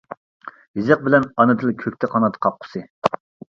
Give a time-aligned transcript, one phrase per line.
[0.79, 2.85] يېزىق بىلەن ئانا تىل كۆكتە قانات قاققۇسى.